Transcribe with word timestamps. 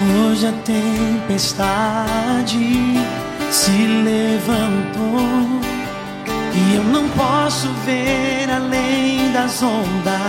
Hoje 0.00 0.46
a 0.46 0.52
tempestade 0.52 1.96
se 3.50 3.72
levantou 4.04 5.18
e 6.54 6.76
eu 6.76 6.84
não 6.84 7.08
posso 7.08 7.66
ver 7.84 8.48
além 8.48 9.32
das 9.32 9.60
ondas. 9.60 10.22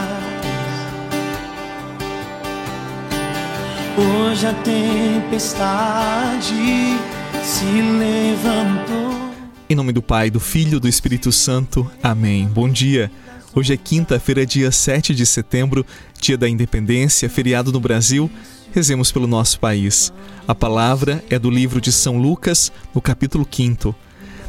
Hoje 3.96 4.48
a 4.48 4.54
tempestade 4.64 6.56
se 7.44 7.66
levantou. 7.66 9.30
Em 9.70 9.76
nome 9.76 9.94
do 9.94 10.02
Pai, 10.02 10.32
do 10.32 10.40
Filho 10.40 10.78
e 10.78 10.80
do 10.80 10.88
Espírito 10.88 11.32
Santo. 11.32 11.88
Amém. 12.02 12.48
Bom 12.48 12.68
dia. 12.68 13.12
Hoje 13.54 13.74
é 13.74 13.78
quinta-feira, 13.78 14.48
dia 14.48 14.72
7 14.72 15.14
de 15.14 15.28
setembro, 15.28 15.86
dia 16.20 16.40
da 16.40 16.50
independência, 16.50 17.30
feriado 17.30 17.72
no 17.72 17.80
Brasil. 17.80 18.32
Rezemos 18.72 19.12
pelo 19.12 19.26
nosso 19.26 19.60
país. 19.60 20.14
A 20.48 20.54
palavra 20.54 21.24
é 21.30 21.40
do 21.40 21.50
livro 21.50 21.82
de 21.82 21.92
São 21.92 22.20
Lucas, 22.20 22.72
no 22.94 23.02
capítulo 23.02 23.48
5. 23.50 23.96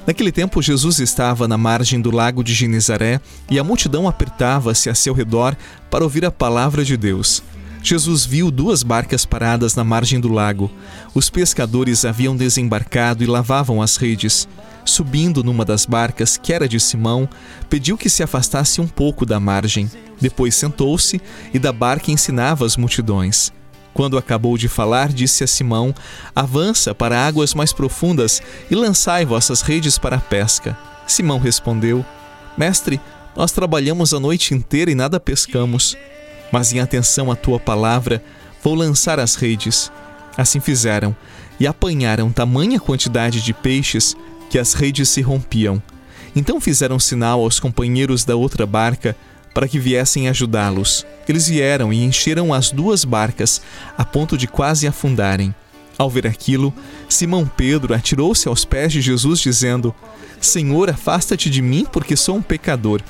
Naquele 0.07 0.31
tempo, 0.31 0.61
Jesus 0.61 0.99
estava 0.99 1.49
na 1.49 1.57
margem 1.57 2.01
do 2.01 2.11
lago 2.11 2.45
de 2.45 2.53
Genezaré 2.53 3.21
e 3.51 3.59
a 3.59 3.65
multidão 3.65 4.07
apertava-se 4.07 4.91
a 4.91 4.95
seu 4.95 5.15
redor 5.15 5.57
para 5.91 6.05
ouvir 6.05 6.25
a 6.27 6.31
palavra 6.31 6.85
de 6.85 6.99
Deus. 6.99 7.43
Jesus 7.83 8.27
viu 8.27 8.51
duas 8.51 8.83
barcas 8.83 9.25
paradas 9.25 9.75
na 9.75 9.83
margem 9.85 10.21
do 10.21 10.29
lago. 10.29 10.71
Os 11.15 11.31
pescadores 11.31 12.05
haviam 12.05 12.37
desembarcado 12.37 13.25
e 13.25 13.27
lavavam 13.27 13.81
as 13.81 13.97
redes. 13.97 14.47
Subindo 14.85 15.43
numa 15.43 15.65
das 15.65 15.87
barcas, 15.87 16.37
que 16.37 16.53
era 16.53 16.69
de 16.69 16.79
Simão, 16.79 17.27
pediu 17.71 17.97
que 17.97 18.11
se 18.11 18.23
afastasse 18.23 18.83
um 18.83 18.87
pouco 18.87 19.25
da 19.25 19.41
margem. 19.41 19.91
Depois 20.21 20.55
sentou-se 20.55 21.21
e 21.55 21.59
da 21.59 21.73
barca 21.73 22.11
ensinava 22.11 22.67
as 22.67 22.77
multidões. 22.77 23.51
Quando 23.93 24.17
acabou 24.17 24.57
de 24.57 24.69
falar, 24.69 25.09
disse 25.09 25.45
a 25.45 25.47
Simão: 25.47 25.95
Avança 26.35 26.95
para 26.95 27.27
águas 27.27 27.55
mais 27.55 27.73
profundas 27.73 28.43
e 28.71 28.75
lançai 28.75 29.25
vossas 29.25 29.63
redes 29.63 29.99
para 29.99 30.17
a 30.17 30.21
pesca. 30.21 30.77
Simão 31.07 31.39
respondeu: 31.39 32.05
Mestre, 32.57 33.01
nós 33.37 33.53
trabalhamos 33.53 34.15
a 34.15 34.21
noite 34.21 34.55
inteira 34.55 34.91
e 34.91 34.95
nada 34.95 35.19
pescamos 35.19 35.97
mas 36.51 36.73
em 36.73 36.81
atenção 36.81 37.31
à 37.31 37.37
tua 37.37 37.59
palavra, 37.59 38.23
vou 38.63 38.75
lançar 38.75 39.19
as 39.21 39.35
redes. 39.35 39.91
Assim 40.37 40.61
fizeram, 40.61 41.15
e 41.59 41.67
apanharam 41.67 42.33
tamanha 42.33 42.81
quantidade 42.81 43.43
de 43.43 43.53
peixes 43.53 44.17
que 44.49 44.59
as 44.59 44.75
redes 44.75 45.09
se 45.09 45.21
rompiam. 45.21 45.83
Então 46.35 46.61
fizeram 46.61 46.99
sinal 46.99 47.41
aos 47.41 47.61
companheiros 47.61 48.25
da 48.25 48.37
outra 48.37 48.67
barca 48.67 49.17
para 49.55 49.69
que 49.69 49.79
viessem 49.79 50.29
ajudá-los. 50.29 51.07
Eles 51.29 51.49
vieram 51.49 51.93
e 51.93 52.03
encheram 52.03 52.53
as 52.53 52.71
duas 52.71 53.05
barcas, 53.05 53.61
a 53.97 54.05
ponto 54.05 54.37
de 54.37 54.47
quase 54.47 54.87
afundarem. 54.87 55.55
Ao 55.99 56.09
ver 56.09 56.27
aquilo, 56.27 56.73
Simão 57.09 57.47
Pedro 57.47 57.95
atirou-se 57.95 58.49
aos 58.49 58.65
pés 58.65 58.93
de 58.93 59.01
Jesus, 59.01 59.41
dizendo: 59.41 59.95
Senhor, 60.41 60.89
afasta-te 60.89 61.51
de 61.51 61.61
mim, 61.61 61.87
porque 61.91 62.17
sou 62.17 62.37
um 62.37 62.43
pecador 62.43 63.03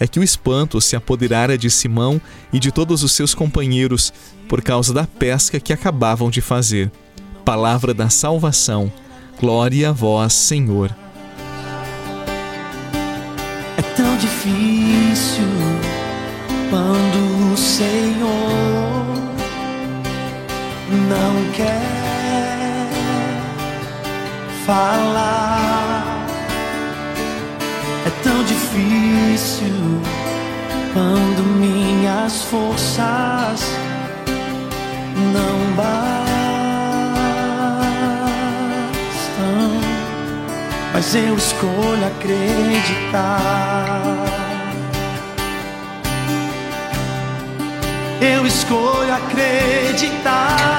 é 0.00 0.06
que 0.06 0.20
o 0.20 0.22
espanto 0.22 0.80
se 0.80 0.94
apoderara 0.96 1.58
de 1.58 1.70
Simão 1.70 2.20
e 2.52 2.58
de 2.58 2.70
todos 2.70 3.02
os 3.02 3.12
seus 3.12 3.34
companheiros 3.34 4.12
por 4.48 4.62
causa 4.62 4.92
da 4.94 5.04
pesca 5.04 5.58
que 5.58 5.72
acabavam 5.72 6.30
de 6.30 6.40
fazer. 6.40 6.90
Palavra 7.44 7.92
da 7.92 8.08
salvação. 8.08 8.92
Glória 9.40 9.90
a 9.90 9.92
vós, 9.92 10.32
Senhor. 10.32 10.94
É 13.76 13.82
tão 13.96 14.16
difícil 14.16 14.77
quando 16.70 17.52
o 17.52 17.56
Senhor 17.56 19.06
não 21.08 21.52
quer 21.52 21.98
falar 24.66 25.58
tão 28.22 28.42
difícil 28.44 30.00
quando 30.92 31.42
minhas 31.58 32.42
forças 32.44 33.60
não 35.32 35.74
bastam. 35.76 36.28
Mas 40.92 41.14
eu 41.14 41.34
escolho 41.36 42.06
acreditar. 42.06 43.38
Eu 48.20 48.46
escolho 48.46 49.14
acreditar. 49.14 50.78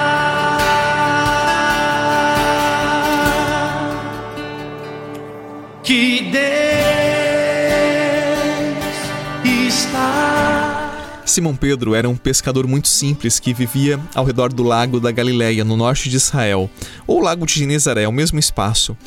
que 5.83 6.29
Deus 6.31 6.59
Simão 11.29 11.55
Pedro 11.55 11.93
era 11.93 12.09
um 12.09 12.17
pescador 12.17 12.65
muito 12.65 12.87
simples 12.87 13.39
que 13.39 13.53
vivia 13.53 13.99
ao 14.15 14.25
redor 14.25 14.51
do 14.51 14.63
lago 14.63 14.99
da 14.99 15.11
Galileia, 15.11 15.63
no 15.63 15.77
norte 15.77 16.09
de 16.09 16.17
Israel, 16.17 16.69
ou 17.05 17.21
lago 17.21 17.45
de 17.45 17.53
Genezaré, 17.53 18.07
o 18.07 18.11
mesmo 18.11 18.39
espaço. 18.39 18.97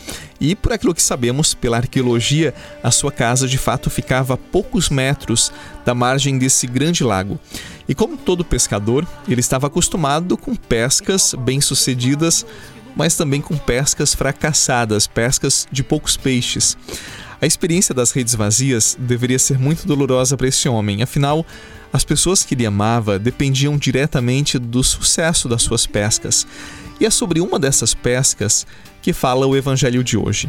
E 0.41 0.55
por 0.55 0.73
aquilo 0.73 0.95
que 0.95 1.03
sabemos 1.03 1.53
pela 1.53 1.79
arqueologia, 1.79 2.55
a 2.83 2.93
sua 2.93 3.11
casa 3.11 3.49
de 3.49 3.59
fato 3.59 3.91
ficava 3.91 4.35
a 4.35 4.37
poucos 4.37 4.89
metros 4.89 5.53
da 5.85 5.95
margem 5.95 6.39
desse 6.39 6.67
grande 6.67 7.03
lago. 7.03 7.41
E 7.89 7.95
como 7.95 8.17
todo 8.17 8.45
pescador, 8.45 9.07
ele 9.29 9.41
estava 9.41 9.67
acostumado 9.67 10.37
com 10.37 10.55
pescas 10.55 11.35
bem-sucedidas, 11.35 12.47
mas 12.95 13.17
também 13.17 13.41
com 13.41 13.57
pescas 13.57 14.15
fracassadas, 14.15 15.07
pescas 15.07 15.67
de 15.71 15.83
poucos 15.83 16.17
peixes. 16.17 16.77
A 17.41 17.47
experiência 17.47 17.95
das 17.95 18.13
redes 18.13 18.35
vazias 18.35 18.97
deveria 18.99 19.39
ser 19.39 19.59
muito 19.59 19.87
dolorosa 19.87 20.37
para 20.37 20.47
esse 20.47 20.69
homem, 20.69 21.03
afinal, 21.03 21.45
as 21.93 22.05
pessoas 22.05 22.43
que 22.43 22.55
ele 22.55 22.65
amava 22.65 23.19
dependiam 23.19 23.77
diretamente 23.77 24.59
do 24.59 24.83
sucesso 24.83 25.49
das 25.49 25.63
suas 25.63 25.87
pescas. 25.87 26.47
E 27.01 27.05
é 27.05 27.11
sobre 27.11 27.41
uma 27.41 27.59
dessas 27.59 27.95
pescas 27.95 28.67
que 29.03 29.13
fala 29.13 29.47
o 29.47 29.57
evangelho 29.57 30.05
de 30.05 30.17
hoje. 30.17 30.49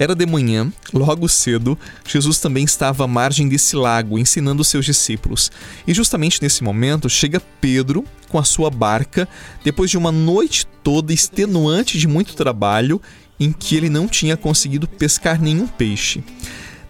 Era 0.00 0.14
de 0.14 0.24
manhã, 0.24 0.72
logo 0.94 1.28
cedo, 1.28 1.78
Jesus 2.08 2.38
também 2.38 2.64
estava 2.64 3.04
à 3.04 3.06
margem 3.06 3.46
desse 3.46 3.76
lago, 3.76 4.18
ensinando 4.18 4.64
seus 4.64 4.86
discípulos. 4.86 5.52
E 5.86 5.92
justamente 5.92 6.40
nesse 6.40 6.64
momento 6.64 7.06
chega 7.10 7.38
Pedro 7.60 8.02
com 8.30 8.38
a 8.38 8.42
sua 8.42 8.70
barca, 8.70 9.28
depois 9.62 9.90
de 9.90 9.98
uma 9.98 10.10
noite 10.10 10.66
toda 10.82 11.12
extenuante 11.12 11.98
de 11.98 12.08
muito 12.08 12.32
trabalho, 12.32 12.98
em 13.38 13.52
que 13.52 13.76
ele 13.76 13.90
não 13.90 14.08
tinha 14.08 14.38
conseguido 14.38 14.88
pescar 14.88 15.38
nenhum 15.38 15.66
peixe. 15.66 16.24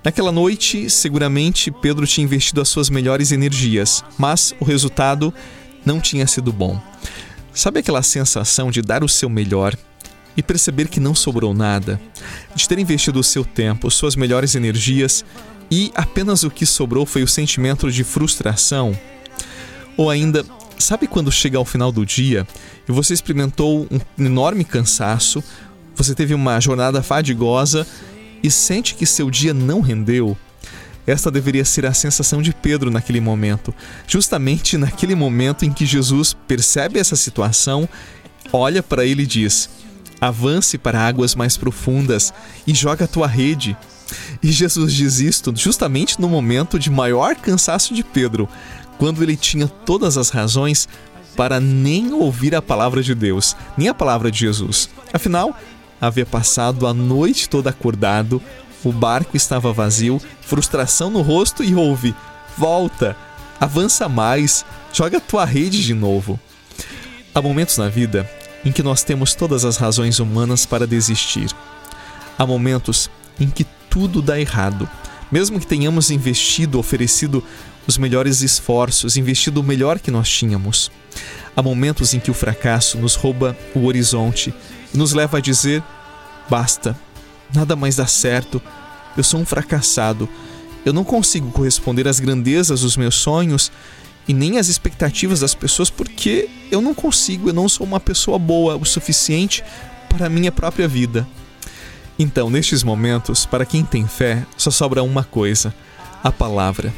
Naquela 0.05 0.31
noite, 0.31 0.89
seguramente 0.89 1.73
Pedro 1.73 2.07
tinha 2.07 2.25
investido 2.25 2.61
as 2.61 2.69
suas 2.69 2.89
melhores 2.89 3.33
energias, 3.33 4.05
mas 4.17 4.55
o 4.61 4.65
resultado 4.65 5.35
não 5.85 5.99
tinha 5.99 6.29
sido 6.29 6.53
bom. 6.53 6.81
Sabe 7.53 7.81
aquela 7.81 8.05
sensação 8.05 8.71
de 8.71 8.81
dar 8.81 9.03
o 9.03 9.09
seu 9.09 9.29
melhor 9.29 9.77
e 10.37 10.43
perceber 10.43 10.89
que 10.89 11.01
não 11.01 11.15
sobrou 11.15 11.53
nada? 11.55 12.01
De 12.55 12.69
ter 12.69 12.79
investido 12.79 13.19
o 13.19 13.25
seu 13.25 13.45
tempo, 13.45 13.91
suas 13.91 14.17
melhores 14.17 14.55
energias 14.55 15.25
e 15.71 15.93
apenas 15.95 16.43
o 16.43 16.51
que 16.51 16.67
sobrou 16.67 17.07
foi 17.07 17.23
o 17.23 17.29
sentimento 17.29 17.91
de 17.91 18.05
frustração? 18.05 18.97
Ou 19.97 20.11
ainda, 20.11 20.45
sabe 20.79 21.07
quando 21.07 21.31
chega 21.31 21.59
ao 21.59 21.65
final 21.65 21.93
do 21.93 22.05
dia 22.07 22.47
e 22.89 22.93
você 22.93 23.13
experimentou 23.13 23.87
um 23.91 24.25
enorme 24.25 24.65
cansaço, 24.65 25.43
você 25.95 26.15
teve 26.15 26.35
uma 26.35 26.59
jornada 26.61 27.03
fadigosa 27.03 27.87
e 28.43 28.51
sente 28.51 28.95
que 28.95 29.05
seu 29.05 29.31
dia 29.31 29.53
não 29.53 29.81
rendeu, 29.81 30.37
esta 31.07 31.31
deveria 31.31 31.65
ser 31.65 31.87
a 31.87 31.95
sensação 31.95 32.43
de 32.43 32.53
Pedro 32.53 32.91
naquele 32.91 33.21
momento. 33.21 33.75
Justamente 34.07 34.77
naquele 34.77 35.15
momento 35.15 35.65
em 35.65 35.73
que 35.73 35.87
Jesus 35.87 36.37
percebe 36.47 36.99
essa 36.99 37.17
situação, 37.17 37.89
olha 38.53 38.83
para 38.83 39.05
ele 39.05 39.25
e 39.25 39.27
diz: 39.27 39.69
Avance 40.21 40.77
para 40.77 41.01
águas 41.01 41.35
mais 41.35 41.57
profundas 41.57 42.33
e 42.67 42.75
joga 42.75 43.05
a 43.05 43.09
tua 43.09 43.27
rede. 43.27 43.77
E 44.43 44.51
Jesus 44.51 44.93
diz 44.93 45.21
isto 45.21 45.53
justamente 45.57 46.21
no 46.21 46.29
momento 46.29 46.79
de 46.79 46.91
maior 46.91 47.37
cansaço 47.37 47.95
de 47.95 48.03
Pedro, 48.03 48.49
quando 48.99 49.23
ele 49.23 49.37
tinha 49.37 49.67
todas 49.67 50.19
as 50.19 50.31
razões 50.31 50.89
para 51.37 51.61
nem 51.61 52.13
ouvir 52.13 52.55
a 52.55 52.61
palavra 52.61 53.03
de 53.03 53.15
Deus, 53.15 53.57
nem 53.77 53.89
a 53.89 53.95
palavra 53.95 54.31
de 54.31 54.41
Jesus. 54.41 54.91
Afinal, 55.13 55.57
havia 56.01 56.27
passado 56.27 56.87
a 56.87 56.93
noite 56.93 57.49
toda 57.49 57.71
acordado, 57.71 58.43
o 58.85 58.93
barco 58.93 59.37
estava 59.37 59.73
vazio, 59.73 60.21
frustração 60.43 61.11
no 61.11 61.23
rosto 61.23 61.63
e 61.63 61.75
ouve: 61.75 62.15
Volta, 62.57 63.17
avança 63.59 64.09
mais, 64.09 64.65
joga 64.93 65.21
tua 65.21 65.45
rede 65.45 65.83
de 65.83 65.95
novo. 65.95 66.39
Há 67.35 67.41
momentos 67.41 67.79
na 67.79 67.89
vida 67.89 68.29
em 68.65 68.73
que 68.73 68.83
nós 68.83 69.03
temos 69.03 69.35
todas 69.35 69.65
as 69.65 69.77
razões 69.77 70.19
humanas 70.19 70.67
para 70.67 70.87
desistir. 70.87 71.51
Há 72.39 72.47
momentos 72.47 73.11
em 73.39 73.49
que 73.49 73.65
tudo 73.89 74.23
dá 74.23 74.39
errado. 74.39 74.89
Mesmo 75.31 75.61
que 75.61 75.67
tenhamos 75.67 76.11
investido, 76.11 76.79
oferecido 76.79 77.43
os 77.87 77.97
melhores 77.97 78.43
esforços, 78.43 79.17
investido 79.17 79.61
o 79.61 79.65
melhor 79.65 79.99
que 79.99 80.11
nós 80.11 80.29
tínhamos. 80.29 80.91
Há 81.57 81.63
momentos 81.63 82.15
em 82.15 82.21
que 82.21 82.31
o 82.31 82.35
fracasso 82.35 82.99
nos 82.99 83.15
rouba 83.15 83.57
o 83.75 83.85
horizonte 83.87 84.55
e 84.93 84.99
nos 84.99 85.13
leva 85.13 85.39
a 85.39 85.41
dizer: 85.41 85.83
basta, 86.49 86.97
nada 87.55 87.75
mais 87.75 87.97
dá 87.97 88.07
certo, 88.07 88.63
eu 89.17 89.25
sou 89.25 89.41
um 89.41 89.47
fracassado, 89.47 90.29
eu 90.85 90.93
não 90.93 91.05
consigo 91.05 91.51
corresponder 91.51 92.09
às 92.09 92.21
grandezas 92.21 92.81
dos 92.81 92.97
meus 92.97 93.17
sonhos 93.17 93.71
e 94.29 94.35
nem 94.35 94.59
às 94.59 94.69
expectativas 94.69 95.41
das 95.41 95.55
pessoas 95.55 95.91
porque 95.91 96.49
eu 96.71 96.81
não 96.81 96.95
consigo, 96.95 97.49
eu 97.49 97.53
não 97.53 97.69
sou 97.69 97.87
uma 97.87 98.01
pessoa 98.01 98.39
boa 98.39 98.77
o 98.77 98.85
suficiente 98.85 99.65
para 100.09 100.27
a 100.27 100.31
minha 100.31 100.53
própria 100.53 100.87
vida. 100.87 101.27
Então, 102.19 102.51
nestes 102.51 102.83
momentos, 102.83 103.47
para 103.47 103.65
quem 103.65 103.85
tem 103.85 104.07
fé, 104.07 104.45
só 104.57 104.71
sobra 104.71 105.03
uma 105.03 105.25
coisa: 105.25 105.75
a 106.23 106.31
palavra. 106.31 106.93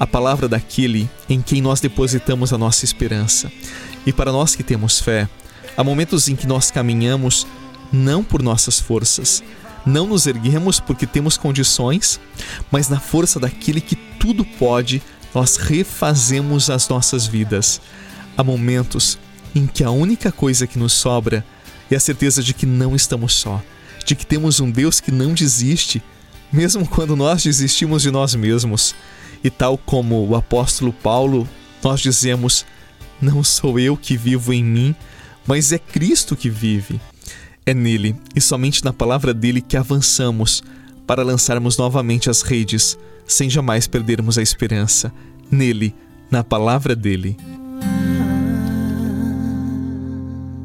A 0.00 0.06
palavra 0.06 0.48
daquele 0.48 1.08
em 1.28 1.40
quem 1.40 1.62
nós 1.62 1.80
depositamos 1.80 2.52
a 2.52 2.58
nossa 2.58 2.84
esperança. 2.84 3.52
E 4.04 4.12
para 4.12 4.32
nós 4.32 4.56
que 4.56 4.64
temos 4.64 4.98
fé, 4.98 5.28
há 5.76 5.84
momentos 5.84 6.26
em 6.26 6.34
que 6.34 6.46
nós 6.46 6.70
caminhamos 6.70 7.46
não 7.92 8.24
por 8.24 8.42
nossas 8.42 8.80
forças, 8.80 9.44
não 9.84 10.06
nos 10.06 10.26
erguemos 10.26 10.80
porque 10.80 11.06
temos 11.06 11.36
condições, 11.36 12.18
mas 12.70 12.88
na 12.88 12.98
força 12.98 13.38
daquele 13.38 13.80
que 13.80 13.94
tudo 13.94 14.44
pode, 14.44 15.02
nós 15.34 15.56
refazemos 15.56 16.70
as 16.70 16.88
nossas 16.88 17.26
vidas. 17.26 17.80
Há 18.36 18.44
momentos 18.44 19.18
em 19.54 19.66
que 19.66 19.84
a 19.84 19.90
única 19.90 20.30
coisa 20.32 20.66
que 20.66 20.78
nos 20.78 20.92
sobra 20.92 21.44
é 21.90 21.96
a 21.96 22.00
certeza 22.00 22.42
de 22.42 22.54
que 22.54 22.66
não 22.66 22.96
estamos 22.96 23.34
só, 23.34 23.62
de 24.04 24.14
que 24.14 24.26
temos 24.26 24.60
um 24.60 24.70
Deus 24.70 25.00
que 25.00 25.10
não 25.10 25.34
desiste, 25.34 26.02
mesmo 26.52 26.86
quando 26.86 27.16
nós 27.16 27.42
desistimos 27.42 28.02
de 28.02 28.10
nós 28.10 28.34
mesmos. 28.34 28.94
E 29.44 29.50
tal 29.50 29.76
como 29.76 30.26
o 30.26 30.36
apóstolo 30.36 30.92
Paulo, 30.92 31.48
nós 31.82 32.00
dizemos: 32.00 32.64
Não 33.20 33.42
sou 33.42 33.78
eu 33.78 33.96
que 33.96 34.16
vivo 34.16 34.52
em 34.52 34.62
mim, 34.62 34.94
mas 35.46 35.72
é 35.72 35.78
Cristo 35.78 36.36
que 36.36 36.48
vive. 36.48 37.00
É 37.64 37.72
nele 37.74 38.16
e 38.34 38.40
somente 38.40 38.84
na 38.84 38.92
palavra 38.92 39.32
dele 39.32 39.60
que 39.60 39.76
avançamos 39.76 40.62
para 41.06 41.22
lançarmos 41.22 41.76
novamente 41.76 42.30
as 42.30 42.42
redes, 42.42 42.98
sem 43.26 43.48
jamais 43.50 43.86
perdermos 43.86 44.38
a 44.38 44.42
esperança. 44.42 45.12
Nele, 45.50 45.94
na 46.30 46.42
palavra 46.42 46.96
dele. 46.96 47.36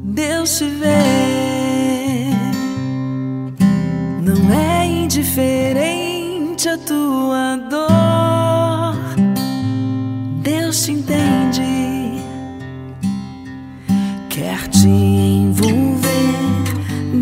Deus 0.02 0.58
te 0.58 0.64
vê, 0.64 2.30
não 4.22 4.52
é 4.52 4.86
indiferente 4.86 6.68
a 6.68 6.78
tua 6.78 7.56
dor. 7.70 8.96
Deus 10.42 10.84
te 10.84 10.92
entende, 10.92 12.22
quer 14.30 14.66
te 14.68 14.88
envolver 14.88 16.00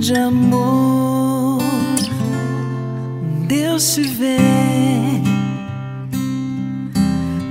de 0.00 0.14
amor. 0.14 0.85
Deus 3.46 3.94
te 3.94 4.02
vê, 4.02 4.38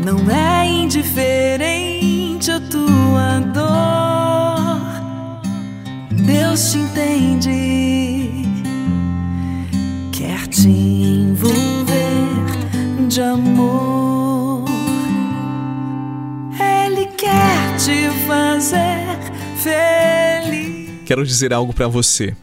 não 0.03 0.30
é 0.30 0.68
indiferente 0.68 2.51
a 2.51 2.59
tua 2.59 3.39
dor. 3.53 4.81
Deus 6.12 6.71
te 6.71 6.80
entende, 6.80 8.45
quer 10.12 10.45
te 10.47 10.68
envolver 10.68 11.95
de 13.07 13.21
amor. 13.21 14.65
Ele 16.59 17.06
quer 17.06 17.77
te 17.77 18.09
fazer 18.27 19.18
feliz. 19.56 20.89
Quero 21.06 21.25
dizer 21.25 21.53
algo 21.53 21.74
para 21.74 21.88
você. 21.88 22.36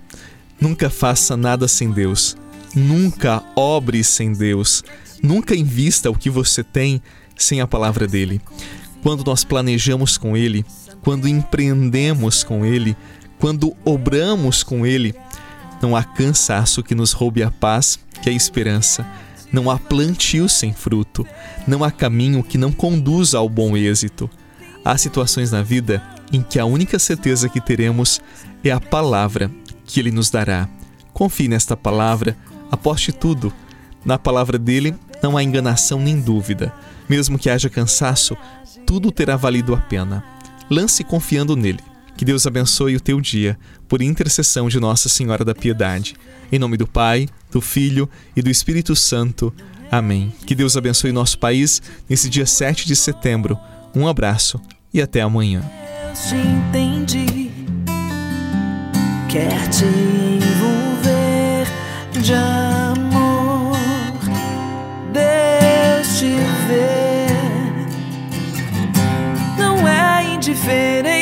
Nunca 0.59 0.89
faça 0.89 1.37
nada 1.37 1.69
sem 1.69 1.91
Deus. 1.91 2.41
Nunca 2.75 3.43
obre 3.55 4.03
sem 4.03 4.33
Deus. 4.33 4.83
Nunca 5.23 5.55
invista 5.55 6.11
o 6.11 6.15
que 6.15 6.31
você 6.31 6.65
tem 6.65 7.03
sem 7.37 7.61
a 7.61 7.67
palavra 7.67 8.07
dele. 8.07 8.41
Quando 9.03 9.25
nós 9.25 9.45
planejamos 9.45 10.17
com 10.17 10.37
ele, 10.37 10.65
quando 11.03 11.29
empreendemos 11.29 12.45
com 12.45 12.65
ele, 12.65 12.97
quando 13.39 13.77
obramos 13.85 14.63
com 14.63 14.87
ele, 14.87 15.15
não 15.83 15.97
há 15.97 16.05
cansaço 16.05 16.83
que 16.83 16.95
nos 16.95 17.13
roube 17.13 17.43
a 17.43 17.51
paz, 17.51 17.99
que 18.23 18.31
é 18.31 18.33
a 18.33 18.37
esperança. 18.37 19.05
Não 19.53 19.71
há 19.71 19.79
plantio 19.79 20.49
sem 20.49 20.73
fruto. 20.73 21.27
Não 21.67 21.83
há 21.83 21.91
caminho 21.91 22.43
que 22.43 22.57
não 22.57 22.73
conduza 22.73 23.39
ao 23.39 23.49
bom 23.49 23.77
êxito. 23.77 24.31
Há 24.85 24.97
situações 24.97 25.51
na 25.51 25.63
vida 25.63 26.03
em 26.33 26.41
que 26.43 26.59
a 26.59 26.65
única 26.65 26.99
certeza 26.99 27.49
que 27.49 27.61
teremos 27.61 28.21
é 28.65 28.71
a 28.71 28.81
palavra 28.81 29.51
que 29.85 30.01
ele 30.01 30.11
nos 30.11 30.31
dará. 30.31 30.69
Confie 31.13 31.49
nesta 31.49 31.77
palavra, 31.77 32.37
aposte 32.73 33.13
tudo. 33.13 33.53
Na 34.05 34.19
palavra 34.19 34.59
dele 34.59 34.95
não 35.23 35.37
há 35.37 35.45
enganação 35.45 36.01
nem 36.01 36.19
dúvida. 36.21 36.75
Mesmo 37.09 37.39
que 37.39 37.51
haja 37.51 37.69
cansaço, 37.69 38.37
tudo 38.87 39.13
terá 39.13 39.37
valido 39.37 39.75
a 39.75 39.79
pena. 39.79 40.25
Lance 40.71 41.05
confiando 41.05 41.55
nele. 41.55 41.81
Que 42.17 42.25
Deus 42.25 42.47
abençoe 42.47 42.97
o 42.97 43.01
teu 43.01 43.21
dia, 43.21 43.59
por 43.89 44.03
intercessão 44.03 44.69
de 44.69 44.79
Nossa 44.79 45.09
Senhora 45.09 45.45
da 45.45 45.55
Piedade. 45.55 46.15
Em 46.51 46.59
nome 46.59 46.77
do 46.77 46.87
Pai, 46.87 47.29
do 47.51 47.61
Filho 47.61 48.09
e 48.37 48.43
do 48.43 48.51
Espírito 48.51 48.95
Santo. 48.95 49.53
Amém. 49.91 50.33
Que 50.47 50.55
Deus 50.55 50.77
abençoe 50.77 51.13
nosso 51.13 51.39
país 51.39 51.83
nesse 52.09 52.29
dia 52.29 52.47
7 52.47 52.87
de 52.87 52.97
setembro. 52.97 53.59
Um 53.95 54.07
abraço 54.07 54.61
e 54.93 55.01
até 55.01 55.21
amanhã. 55.21 55.63
Deus 56.07 56.21
te 56.29 56.37
entende, 56.37 57.51
quer 59.29 59.69
te 59.69 59.85
envolver 59.85 61.67
de 62.13 62.62
te 66.23 66.37
vê, 66.69 67.27
não 69.59 69.89
é 69.89 70.35
indiferente 70.35 71.22